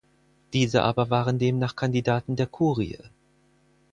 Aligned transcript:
Diese 0.53 0.81
aber 0.81 1.11
waren 1.11 1.37
demnach 1.37 1.75
Kandidaten 1.75 2.35
der 2.35 2.47
Kurie. 2.47 2.97